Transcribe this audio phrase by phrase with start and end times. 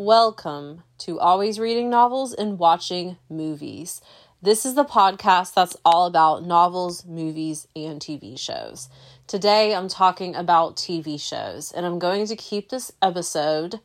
[0.00, 4.00] Welcome to Always Reading Novels and Watching Movies.
[4.40, 8.88] This is the podcast that's all about novels, movies, and TV shows.
[9.26, 13.80] Today I'm talking about TV shows, and I'm going to keep this episode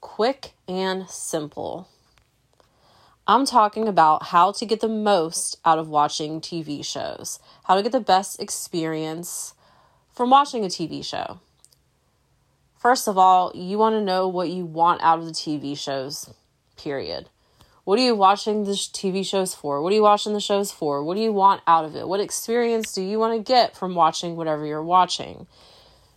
[0.00, 1.90] quick and simple.
[3.26, 7.82] I'm talking about how to get the most out of watching TV shows, how to
[7.82, 9.52] get the best experience
[10.10, 11.38] from watching a TV show.
[12.80, 16.32] First of all, you want to know what you want out of the TV shows,
[16.78, 17.28] period.
[17.84, 19.82] What are you watching the TV shows for?
[19.82, 21.04] What are you watching the shows for?
[21.04, 22.08] What do you want out of it?
[22.08, 25.46] What experience do you want to get from watching whatever you're watching?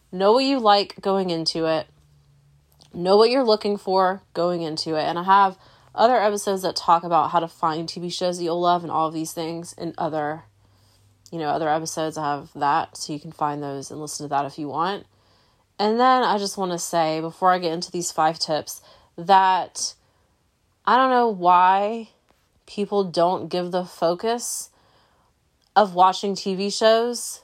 [0.10, 1.86] Know what you like going into it.
[2.94, 5.04] Know what you're looking for going into it.
[5.04, 5.58] And I have
[5.94, 9.10] other episodes that talk about how to find TV shows that you'll love and all
[9.10, 10.44] of these things and other
[11.30, 14.30] you know, other episodes I have that so you can find those and listen to
[14.30, 15.08] that if you want.
[15.80, 18.82] And then I just want to say before I get into these five tips
[19.18, 19.96] that
[20.86, 22.10] I don't know why
[22.66, 24.70] people don't give the focus
[25.76, 27.42] of watching TV shows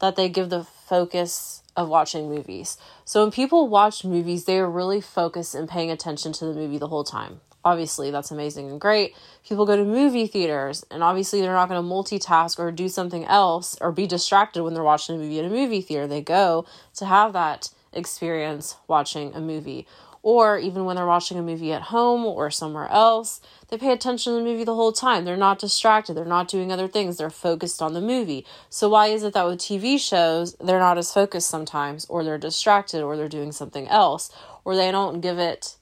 [0.00, 2.78] that they give the focus of watching movies.
[3.04, 6.78] So when people watch movies, they are really focused and paying attention to the movie
[6.78, 7.40] the whole time.
[7.68, 9.14] Obviously, that's amazing and great.
[9.46, 13.26] People go to movie theaters and obviously they're not going to multitask or do something
[13.26, 16.06] else or be distracted when they're watching a movie in a movie theater.
[16.06, 16.64] They go
[16.96, 19.86] to have that experience watching a movie.
[20.22, 24.32] Or even when they're watching a movie at home or somewhere else, they pay attention
[24.32, 25.26] to the movie the whole time.
[25.26, 26.14] They're not distracted.
[26.14, 27.18] They're not doing other things.
[27.18, 28.46] They're focused on the movie.
[28.70, 32.38] So, why is it that with TV shows, they're not as focused sometimes, or they're
[32.38, 34.30] distracted, or they're doing something else,
[34.64, 35.76] or they don't give it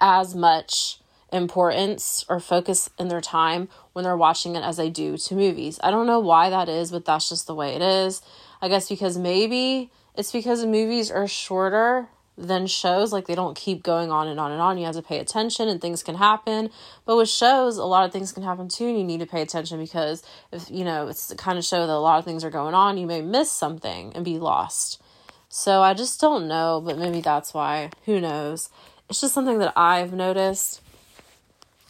[0.00, 1.00] as much
[1.32, 5.78] importance or focus in their time when they're watching it as they do to movies.
[5.82, 8.22] I don't know why that is, but that's just the way it is.
[8.62, 13.12] I guess because maybe it's because movies are shorter than shows.
[13.12, 14.78] Like they don't keep going on and on and on.
[14.78, 16.70] You have to pay attention and things can happen.
[17.04, 19.42] But with shows, a lot of things can happen too, and you need to pay
[19.42, 20.22] attention because
[20.52, 22.74] if you know it's the kind of show that a lot of things are going
[22.74, 25.02] on, you may miss something and be lost.
[25.48, 27.90] So I just don't know, but maybe that's why.
[28.04, 28.68] Who knows?
[29.08, 30.82] It's just something that I've noticed.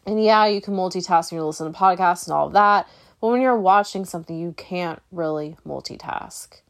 [0.07, 2.89] And yeah, you can multitask and you listen to podcasts and all of that.
[3.21, 6.61] But when you're watching something, you can't really multitask.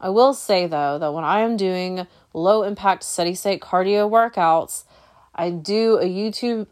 [0.00, 4.84] I will say though that when I am doing low impact steady state cardio workouts,
[5.34, 6.66] I do a YouTube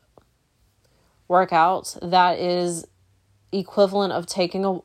[1.29, 2.87] workout that is
[3.53, 4.81] equivalent of taking a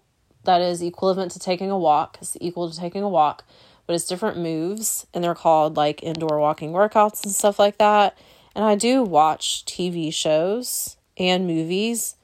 [0.46, 2.18] that is equivalent to taking a walk.
[2.22, 3.44] It's equal to taking a walk,
[3.90, 8.16] but it's different moves and they're called like indoor walking workouts and stuff like that.
[8.54, 12.16] And I do watch TV shows and movies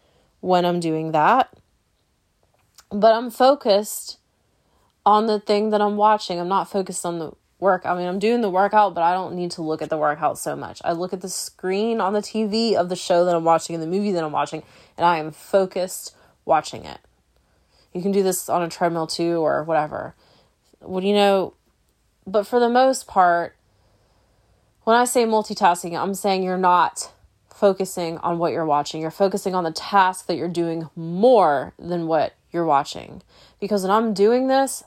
[0.41, 1.51] when I'm doing that.
[2.91, 4.19] But I'm focused
[5.07, 6.39] on the thing that I'm watching.
[6.39, 7.83] I'm not focused on the work.
[7.83, 10.37] I mean, I'm doing the workout, but I don't need to look at the workout
[10.37, 10.83] so much.
[10.85, 13.81] I look at the screen on the TV of the show that I'm watching and
[13.81, 14.61] the movie that I'm watching,
[14.99, 16.15] and I am focused
[16.45, 16.99] watching it.
[17.91, 20.13] You can do this on a treadmill too or whatever.
[20.87, 21.53] Do you know?
[22.27, 23.55] But for the most part,
[24.83, 27.11] when I say multitasking, I'm saying you're not
[27.53, 29.01] focusing on what you're watching.
[29.01, 33.21] You're focusing on the task that you're doing more than what you're watching.
[33.59, 34.83] Because when I'm doing this,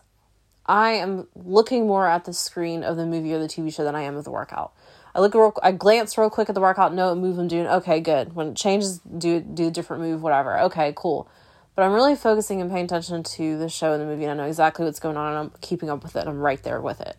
[0.66, 3.94] I am looking more at the screen of the movie or the TV show than
[3.94, 4.72] I am of the workout.
[5.14, 7.66] I look real, I glance real quick at the workout, no move I'm doing.
[7.66, 8.34] Okay, good.
[8.34, 10.60] When it changes, do do a different move, whatever.
[10.60, 11.28] Okay, cool.
[11.78, 14.34] But I'm really focusing and paying attention to the show and the movie, and I
[14.42, 16.26] know exactly what's going on, and I'm keeping up with it.
[16.26, 17.16] I'm right there with it.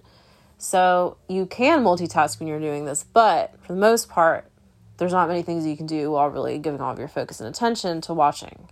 [0.57, 4.51] So you can multitask when you're doing this, but for the most part,
[4.97, 7.47] there's not many things you can do while really giving all of your focus and
[7.47, 8.67] attention to watching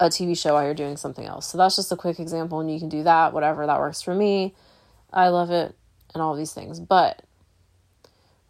[0.00, 1.46] a TV show while you're doing something else.
[1.46, 4.14] So that's just a quick example, and you can do that, whatever that works for
[4.14, 4.54] me.
[5.12, 5.76] I love it,
[6.14, 6.80] and all these things.
[6.80, 7.22] But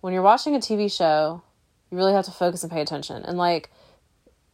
[0.01, 1.43] when you're watching a TV show,
[1.91, 3.25] you really have to focus and pay attention.
[3.25, 3.69] And like,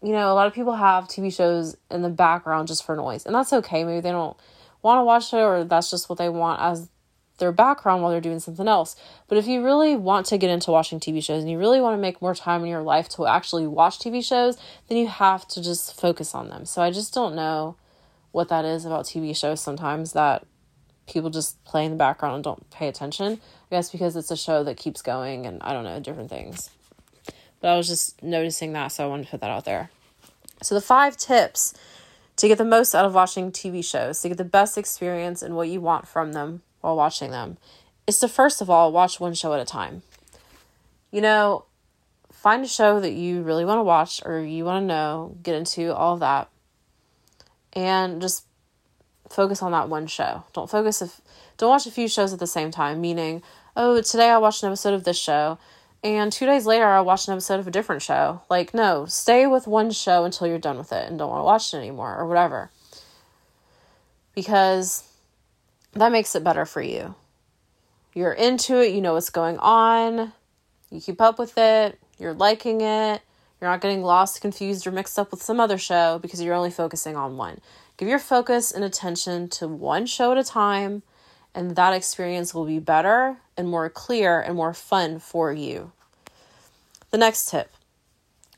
[0.02, 3.26] you know, a lot of people have TV shows in the background just for noise,
[3.26, 3.84] and that's okay.
[3.84, 4.36] Maybe they don't
[4.82, 6.88] want to watch it, or that's just what they want as
[7.38, 8.96] their background while they're doing something else.
[9.28, 11.94] But if you really want to get into watching TV shows and you really want
[11.94, 14.56] to make more time in your life to actually watch TV shows,
[14.88, 16.64] then you have to just focus on them.
[16.64, 17.76] So I just don't know
[18.32, 20.44] what that is about TV shows sometimes that
[21.06, 23.40] people just play in the background and don't pay attention.
[23.70, 26.70] I guess because it's a show that keeps going and I don't know, different things.
[27.60, 29.90] But I was just noticing that, so I wanted to put that out there.
[30.62, 31.74] So the five tips
[32.36, 35.56] to get the most out of watching TV shows, to get the best experience and
[35.56, 37.58] what you want from them while watching them
[38.06, 40.02] is to first of all watch one show at a time.
[41.10, 41.64] You know,
[42.32, 45.54] find a show that you really want to watch or you want to know, get
[45.54, 46.48] into all of that,
[47.72, 48.44] and just
[49.28, 50.44] focus on that one show.
[50.52, 51.20] Don't focus if
[51.56, 53.42] don't watch a few shows at the same time, meaning,
[53.76, 55.58] oh, today I watched an episode of this show.
[56.02, 58.42] And two days later I watched an episode of a different show.
[58.48, 61.44] Like, no, stay with one show until you're done with it and don't want to
[61.44, 62.70] watch it anymore or whatever.
[64.34, 65.04] Because
[65.92, 67.14] that makes it better for you.
[68.14, 70.32] You're into it, you know what's going on,
[70.90, 73.22] you keep up with it, you're liking it,
[73.60, 76.70] you're not getting lost, confused, or mixed up with some other show because you're only
[76.70, 77.60] focusing on one.
[77.96, 81.02] Give your focus and attention to one show at a time,
[81.58, 85.90] and that experience will be better and more clear and more fun for you.
[87.10, 87.72] The next tip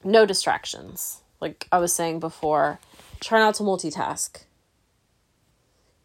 [0.04, 1.22] no distractions.
[1.40, 2.78] Like I was saying before,
[3.20, 4.42] try not to multitask.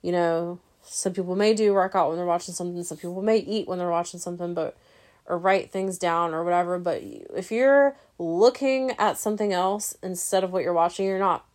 [0.02, 3.68] You know, some people may do workout when they're watching something, some people may eat
[3.68, 4.78] when they're watching something, but
[5.26, 7.02] or write things down or whatever, but
[7.36, 11.46] if you're looking at something else instead of what you're watching, you're not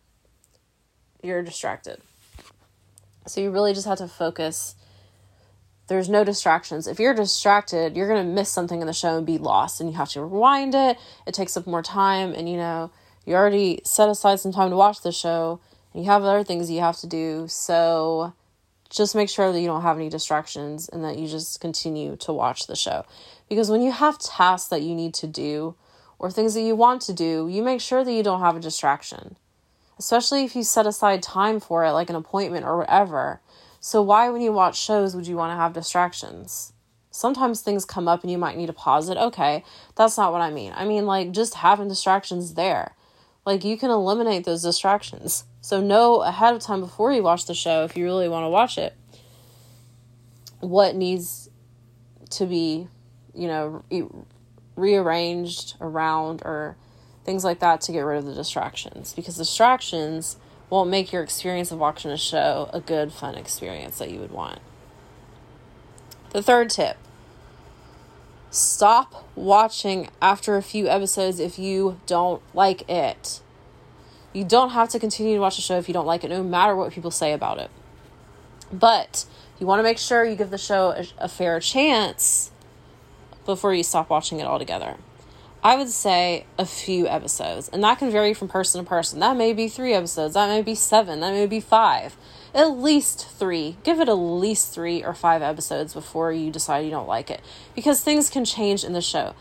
[1.23, 1.99] you're distracted.
[3.25, 4.75] So you really just have to focus.
[5.87, 6.87] There's no distractions.
[6.87, 9.89] If you're distracted, you're going to miss something in the show and be lost and
[9.89, 10.97] you have to rewind it.
[11.27, 12.91] It takes up more time and you know,
[13.25, 15.59] you already set aside some time to watch the show
[15.93, 17.45] and you have other things you have to do.
[17.49, 18.33] So
[18.89, 22.31] just make sure that you don't have any distractions and that you just continue to
[22.31, 23.05] watch the show.
[23.49, 25.75] Because when you have tasks that you need to do
[26.19, 28.61] or things that you want to do, you make sure that you don't have a
[28.61, 29.35] distraction
[30.01, 33.39] especially if you set aside time for it, like an appointment or whatever.
[33.83, 36.71] So, why, when you watch shows, would you want to have distractions?
[37.09, 39.17] Sometimes things come up and you might need to pause it.
[39.17, 39.63] Okay,
[39.95, 40.71] that's not what I mean.
[40.75, 42.95] I mean, like, just having distractions there.
[43.43, 45.45] Like, you can eliminate those distractions.
[45.61, 48.49] So, know ahead of time before you watch the show, if you really want to
[48.49, 48.95] watch it,
[50.59, 51.49] what needs
[52.29, 52.87] to be,
[53.33, 53.83] you know,
[54.75, 56.77] rearranged around or
[57.25, 60.37] things like that to get rid of the distractions because distractions
[60.71, 64.31] won't make your experience of watching a show a good, fun experience that you would
[64.31, 64.59] want.
[66.31, 66.97] The third tip
[68.49, 73.41] stop watching after a few episodes if you don't like it.
[74.33, 76.41] You don't have to continue to watch the show if you don't like it, no
[76.41, 77.69] matter what people say about it.
[78.71, 79.25] But
[79.59, 82.51] you want to make sure you give the show a, a fair chance
[83.45, 84.95] before you stop watching it altogether.
[85.63, 89.19] I would say a few episodes, and that can vary from person to person.
[89.19, 92.17] That may be three episodes, that may be seven, that may be five.
[92.53, 93.77] At least three.
[93.83, 97.41] Give it at least three or five episodes before you decide you don't like it.
[97.75, 99.35] Because things can change in the show.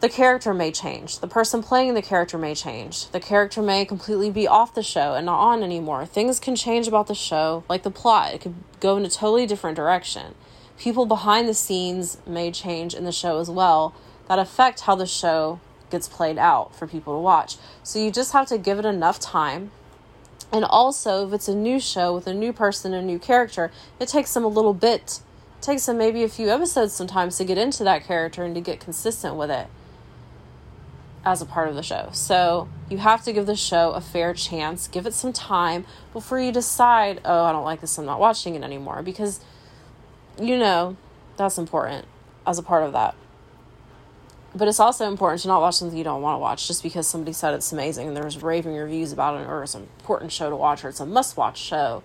[0.00, 1.20] The character may change.
[1.20, 3.08] The person playing the character may change.
[3.10, 6.04] The character may completely be off the show and not on anymore.
[6.04, 8.34] Things can change about the show, like the plot.
[8.34, 10.34] It could go in a totally different direction.
[10.76, 13.94] People behind the scenes may change in the show as well
[14.28, 15.60] that affect how the show
[15.90, 17.56] gets played out for people to watch.
[17.82, 19.70] So you just have to give it enough time.
[20.52, 24.08] And also, if it's a new show with a new person, a new character, it
[24.08, 25.20] takes them a little bit,
[25.58, 28.60] it takes them maybe a few episodes sometimes to get into that character and to
[28.60, 29.66] get consistent with it
[31.24, 32.10] as a part of the show.
[32.12, 36.38] So you have to give the show a fair chance, give it some time before
[36.38, 39.02] you decide, oh, I don't like this, I'm not watching it anymore.
[39.02, 39.40] Because,
[40.40, 40.96] you know,
[41.36, 42.06] that's important
[42.46, 43.14] as a part of that.
[44.54, 47.08] But it's also important to not watch something you don't want to watch just because
[47.08, 50.48] somebody said it's amazing and there's raving reviews about it or it's an important show
[50.48, 52.02] to watch or it's a must watch show.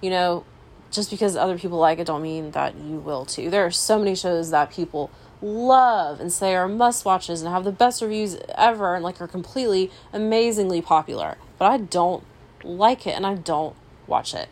[0.00, 0.44] You know,
[0.90, 3.50] just because other people like it don't mean that you will too.
[3.50, 5.10] There are so many shows that people
[5.42, 9.28] love and say are must watches and have the best reviews ever and like are
[9.28, 11.36] completely amazingly popular.
[11.58, 12.24] But I don't
[12.64, 14.48] like it and I don't watch it.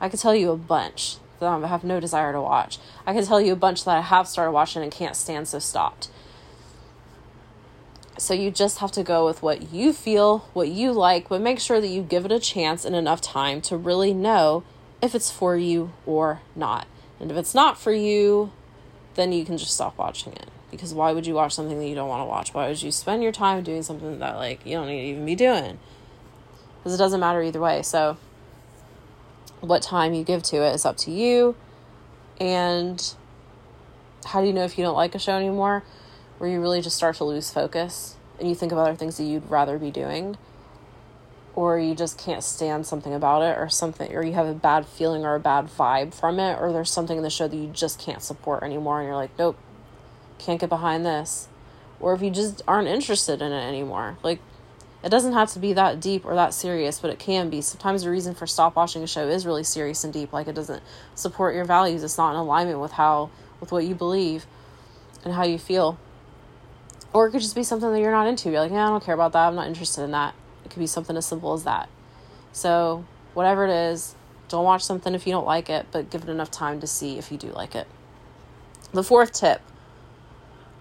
[0.00, 2.78] I could tell you a bunch that I have no desire to watch.
[3.06, 5.58] I can tell you a bunch that I have started watching and can't stand so
[5.58, 6.08] stopped.
[8.16, 11.58] So you just have to go with what you feel, what you like, but make
[11.58, 14.62] sure that you give it a chance and enough time to really know
[15.02, 16.86] if it's for you or not.
[17.18, 18.52] And if it's not for you,
[19.14, 20.48] then you can just stop watching it.
[20.70, 22.54] Because why would you watch something that you don't want to watch?
[22.54, 25.26] Why would you spend your time doing something that like you don't need to even
[25.26, 25.78] be doing?
[26.78, 27.82] Because it doesn't matter either way.
[27.82, 28.16] So
[29.60, 31.56] what time you give to it is up to you.
[32.40, 33.14] And
[34.24, 35.84] how do you know if you don't like a show anymore?
[36.38, 39.24] Where you really just start to lose focus and you think of other things that
[39.24, 40.36] you'd rather be doing
[41.54, 44.86] or you just can't stand something about it or something or you have a bad
[44.86, 47.68] feeling or a bad vibe from it or there's something in the show that you
[47.68, 49.56] just can't support anymore and you're like nope
[50.38, 51.48] can't get behind this.
[52.00, 54.18] Or if you just aren't interested in it anymore.
[54.22, 54.40] Like
[55.02, 57.60] it doesn't have to be that deep or that serious but it can be.
[57.60, 60.54] Sometimes the reason for stop watching a show is really serious and deep like it
[60.54, 60.82] doesn't
[61.14, 62.02] support your values.
[62.02, 64.46] It's not in alignment with how with what you believe
[65.24, 65.98] and how you feel
[67.14, 68.50] or it could just be something that you're not into.
[68.50, 69.46] You're like, yeah, I don't care about that.
[69.46, 70.34] I'm not interested in that.
[70.64, 71.88] It could be something as simple as that.
[72.52, 74.14] So, whatever it is,
[74.48, 77.16] don't watch something if you don't like it, but give it enough time to see
[77.16, 77.86] if you do like it.
[78.92, 79.62] The fourth tip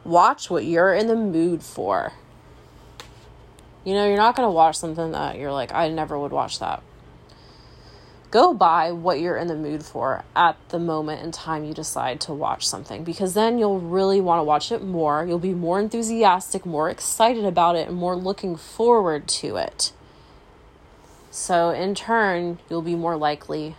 [0.04, 2.12] Watch what you're in the mood for.
[3.86, 6.60] You know, you're not going to watch something that you're like, I never would watch
[6.60, 6.84] that.
[8.34, 12.20] Go by what you're in the mood for at the moment in time you decide
[12.22, 15.24] to watch something because then you'll really want to watch it more.
[15.24, 19.94] You'll be more enthusiastic, more excited about it, and more looking forward to it.
[21.30, 23.76] So, in turn, you'll be more likely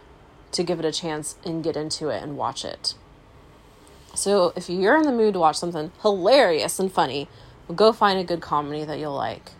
[0.53, 2.95] to give it a chance and get into it and watch it.
[4.15, 7.27] So, if you're in the mood to watch something hilarious and funny,
[7.75, 9.51] go find a good comedy that you'll like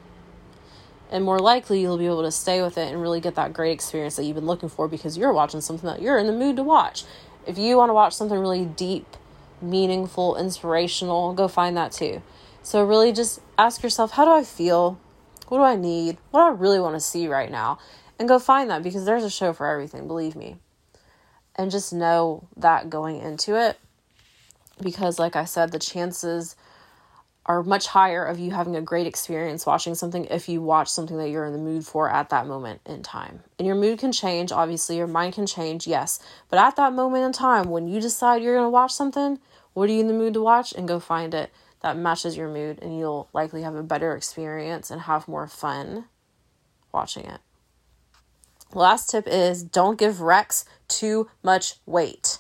[1.15, 3.71] and more likely you'll be able to stay with it and really get that great
[3.71, 6.57] experience that you've been looking for because you're watching something that you're in the mood
[6.57, 7.05] to watch.
[7.47, 9.07] If you want to watch something really deep,
[9.63, 12.21] meaningful, inspirational, go find that too.
[12.65, 14.99] So, really just ask yourself, how do I feel?
[15.47, 16.19] What do I need?
[16.33, 17.79] What do I really want to see right now?
[18.19, 20.57] And go find that because there's a show for everything, believe me.
[21.55, 23.79] And just know that going into it
[24.83, 26.57] because, like I said, the chances
[27.47, 31.19] are much higher of you having a great experience watching something if you watch something
[31.19, 33.43] that you're in the mood for at that moment in time.
[33.59, 36.19] And your mood can change, obviously, your mind can change, yes.
[36.49, 39.39] But at that moment in time, when you decide you're going to watch something,
[39.75, 40.73] what are you in the mood to watch?
[40.73, 41.51] And go find it
[41.83, 46.07] that matches your mood, and you'll likely have a better experience and have more fun
[46.93, 47.41] watching it.
[48.73, 52.39] Last tip is don't give recs too much weight.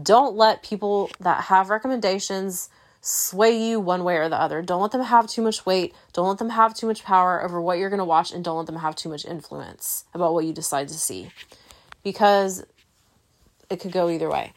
[0.00, 2.68] Don't let people that have recommendations
[3.00, 4.62] sway you one way or the other.
[4.62, 5.94] Don't let them have too much weight.
[6.12, 8.56] Don't let them have too much power over what you're going to watch, and don't
[8.56, 11.30] let them have too much influence about what you decide to see
[12.02, 12.64] because
[13.70, 14.52] it could go either way.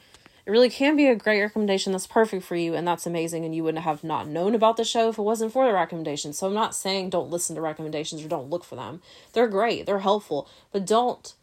[0.46, 3.46] It really can be a great recommendation that's perfect for you, and that's amazing.
[3.46, 6.34] And you wouldn't have not known about the show if it wasn't for the recommendation.
[6.34, 9.02] So I'm not saying don't listen to recommendations or don't look for them.
[9.34, 11.34] They're great, they're helpful, but don't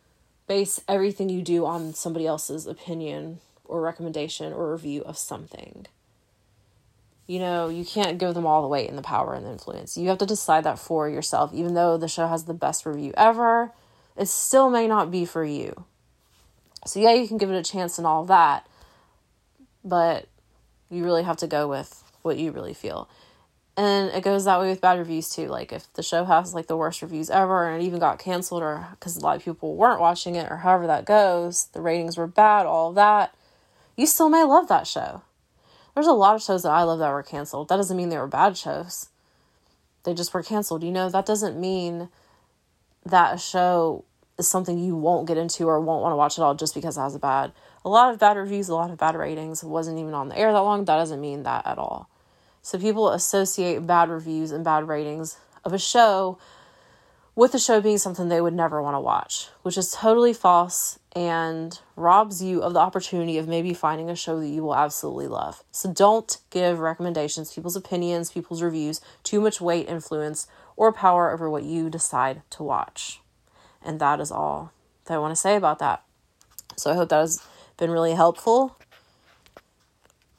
[0.48, 5.86] base everything you do on somebody else's opinion or recommendation or review of something
[7.28, 9.98] you know, you can't give them all the weight and the power and the influence.
[9.98, 11.52] You have to decide that for yourself.
[11.52, 13.70] Even though the show has the best review ever,
[14.16, 15.84] it still may not be for you.
[16.86, 18.66] So, yeah, you can give it a chance and all that,
[19.84, 20.26] but
[20.90, 23.10] you really have to go with what you really feel.
[23.76, 25.48] And it goes that way with bad reviews too.
[25.48, 28.62] Like, if the show has like the worst reviews ever and it even got canceled,
[28.62, 32.16] or because a lot of people weren't watching it, or however that goes, the ratings
[32.16, 33.34] were bad, all of that,
[33.96, 35.22] you still may love that show
[35.94, 37.68] there's a lot of shows that I love that were canceled.
[37.68, 39.08] That doesn't mean they were bad shows.
[40.04, 40.82] They just were canceled.
[40.82, 42.08] You know, that doesn't mean
[43.04, 44.04] that a show
[44.38, 46.96] is something you won't get into or won't want to watch at all just because
[46.96, 47.52] it has a bad
[47.84, 50.38] a lot of bad reviews, a lot of bad ratings, It wasn't even on the
[50.38, 50.84] air that long.
[50.84, 52.08] That doesn't mean that at all.
[52.60, 56.38] So people associate bad reviews and bad ratings of a show
[57.38, 60.98] with the show being something they would never want to watch, which is totally false
[61.14, 65.28] and robs you of the opportunity of maybe finding a show that you will absolutely
[65.28, 65.62] love.
[65.70, 71.48] So don't give recommendations, people's opinions, people's reviews too much weight, influence, or power over
[71.48, 73.20] what you decide to watch.
[73.84, 74.72] And that is all
[75.04, 76.02] that I want to say about that.
[76.74, 77.40] So I hope that has
[77.76, 78.76] been really helpful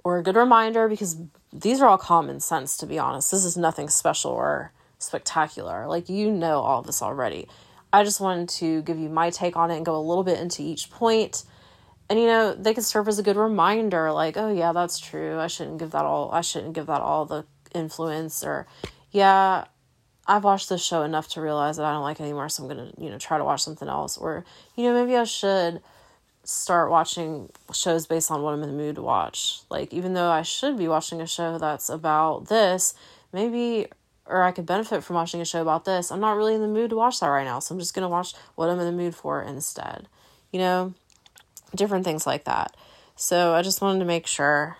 [0.03, 1.15] or a good reminder because
[1.53, 3.32] these are all common sense, to be honest.
[3.32, 5.88] This is nothing special or spectacular.
[5.88, 7.48] Like, you know all this already.
[7.91, 10.39] I just wanted to give you my take on it and go a little bit
[10.39, 11.44] into each point.
[12.10, 15.39] And you know, they could serve as a good reminder like, oh yeah, that's true.
[15.39, 18.68] I shouldn't give that all I shouldn't give that all the influence or
[19.12, 19.65] yeah,
[20.27, 22.70] I've watched this show enough to realize that I don't like it anymore, so I'm
[22.70, 24.15] gonna, you know, try to watch something else.
[24.15, 25.82] Or, you know, maybe I should
[26.44, 29.62] start watching shows based on what I'm in the mood to watch.
[29.72, 32.94] Like, even though I should be watching a show that's about this,
[33.34, 33.88] maybe
[34.29, 36.12] or I could benefit from watching a show about this.
[36.12, 38.03] I'm not really in the mood to watch that right now, so I'm just going
[38.03, 40.07] to watch what I'm in the mood for instead.
[40.51, 40.93] You know,
[41.75, 42.75] different things like that.
[43.15, 44.77] So I just wanted to make sure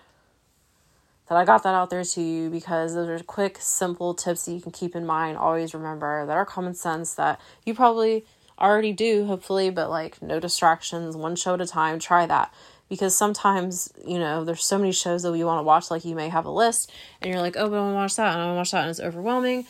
[1.28, 4.54] that I got that out there to you because those are quick, simple tips that
[4.54, 5.38] you can keep in mind.
[5.38, 8.26] Always remember that are common sense that you probably
[8.60, 12.00] already do, hopefully, but like no distractions, one show at a time.
[12.00, 12.54] Try that
[12.90, 16.16] because sometimes you know there's so many shows that you want to watch like you
[16.16, 16.92] may have a list
[17.22, 18.72] and you're like oh but i want to watch that and i want to watch
[18.72, 19.66] that and it's overwhelming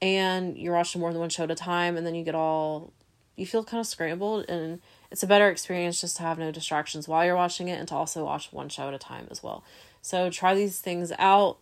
[0.00, 2.92] and you're watching more than one show at a time and then you get all
[3.36, 7.06] you feel kind of scrambled and it's a better experience just to have no distractions
[7.06, 9.62] while you're watching it and to also watch one show at a time as well.
[10.00, 11.58] So try these things out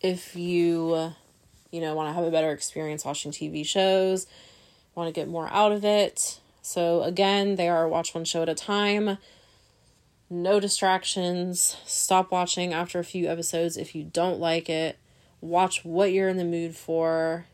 [0.00, 1.12] if you
[1.70, 4.26] you know want to have a better experience watching tv shows
[4.94, 6.40] want to get more out of it.
[6.62, 9.18] So again they are watch one show at a time
[10.30, 11.76] no distractions.
[11.86, 14.98] Stop watching after a few episodes if you don't like it.
[15.40, 17.46] Watch what you're in the mood for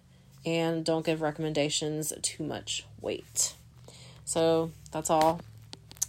[0.47, 3.55] and don't give recommendations too much weight.
[4.25, 5.41] So that's all.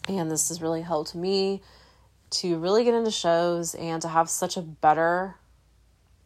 [0.08, 1.62] And this has really helped me
[2.32, 5.36] to really get into shows and to have such a better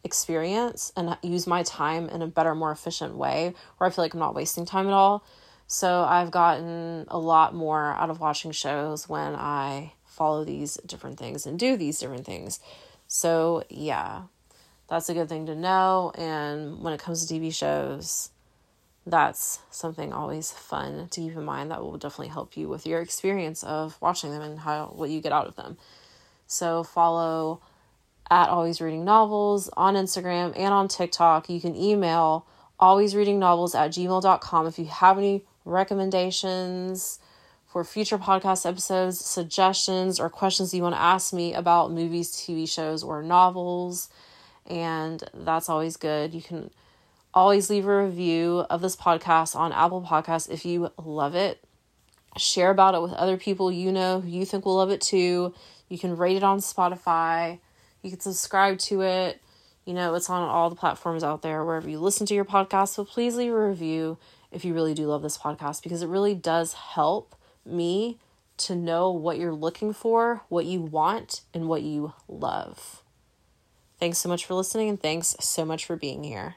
[0.02, 4.14] experience and use my time in a better, more efficient way where I feel like
[4.14, 5.24] I'm not wasting time at all.
[5.66, 11.18] So I've gotten a lot more out of watching shows when I follow these different
[11.18, 12.60] things and do these different things.
[13.08, 14.24] So, yeah,
[14.86, 16.12] that's a good thing to know.
[16.14, 18.28] And when it comes to TV shows,
[19.06, 23.00] that's something always fun to keep in mind that will definitely help you with your
[23.00, 25.78] experience of watching them and how what you get out of them.
[26.46, 27.62] So follow
[28.30, 31.48] at always reading novels on Instagram and on TikTok.
[31.48, 32.44] You can email
[32.78, 37.20] always reading novels at gmail.com if you have any recommendations
[37.70, 42.68] for future podcast episodes, suggestions, or questions you want to ask me about movies, TV
[42.68, 44.08] shows, or novels.
[44.66, 46.34] And that's always good.
[46.34, 46.70] You can
[47.32, 51.62] always leave a review of this podcast on Apple Podcasts if you love it.
[52.36, 55.54] Share about it with other people you know who you think will love it too.
[55.88, 57.60] You can rate it on Spotify.
[58.02, 59.40] You can subscribe to it.
[59.84, 62.94] You know, it's on all the platforms out there wherever you listen to your podcast.
[62.94, 64.18] So please leave a review
[64.50, 68.18] if you really do love this podcast because it really does help me
[68.58, 73.02] to know what you're looking for, what you want, and what you love.
[73.98, 76.56] Thanks so much for listening, and thanks so much for being here.